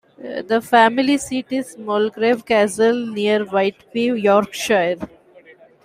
The 0.17 0.61
family 0.61 1.19
seat 1.19 1.45
is 1.51 1.77
Mulgrave 1.77 2.43
Castle 2.43 3.05
near 3.13 3.43
Whitby, 3.45 4.05
Yorkshire. 4.19 4.95